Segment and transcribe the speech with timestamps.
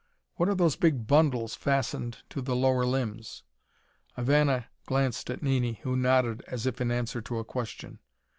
[0.37, 3.43] "What are those big bundles fastened to the lower limbs?"
[4.17, 7.99] Ivana glanced at Nini, who nodded as if in answer to a question.